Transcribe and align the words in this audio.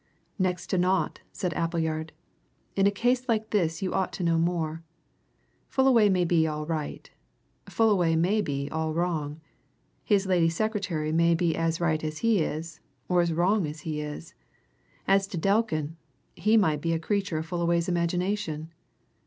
"Next 0.39 0.65
to 0.71 0.79
naught," 0.79 1.19
said 1.31 1.53
Appleyard. 1.53 2.11
"In 2.75 2.87
a 2.87 2.89
case 2.89 3.29
like 3.29 3.51
this 3.51 3.83
you 3.83 3.93
ought 3.93 4.11
to 4.13 4.23
know 4.23 4.39
more. 4.39 4.81
Fullaway 5.69 6.09
may 6.09 6.25
be 6.25 6.47
all 6.47 6.65
right. 6.65 7.07
Fullaway 7.69 8.15
may 8.15 8.41
be 8.41 8.67
all 8.71 8.95
wrong. 8.95 9.41
His 10.03 10.25
lady 10.25 10.49
secretary 10.49 11.11
may 11.11 11.35
be 11.35 11.55
as 11.55 11.79
right 11.79 12.03
as 12.03 12.17
he 12.25 12.39
is, 12.39 12.79
or 13.07 13.21
as 13.21 13.31
wrong 13.31 13.67
as 13.67 13.81
he 13.81 14.01
is. 14.01 14.33
As 15.07 15.27
to 15.27 15.37
Delkin 15.37 15.97
he 16.35 16.57
might 16.57 16.81
be 16.81 16.93
a 16.93 16.99
creature 16.99 17.37
of 17.37 17.45
Fullaway's 17.45 17.87
imagination. 17.87 18.71